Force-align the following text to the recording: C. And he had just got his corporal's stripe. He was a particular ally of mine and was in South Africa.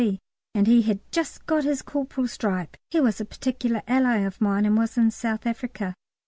C. 0.01 0.17
And 0.55 0.65
he 0.65 0.81
had 0.81 0.99
just 1.11 1.45
got 1.45 1.63
his 1.63 1.83
corporal's 1.83 2.31
stripe. 2.31 2.75
He 2.89 2.99
was 2.99 3.21
a 3.21 3.25
particular 3.25 3.83
ally 3.87 4.17
of 4.25 4.41
mine 4.41 4.65
and 4.65 4.75
was 4.75 4.97
in 4.97 5.11
South 5.11 5.45
Africa. 5.45 5.93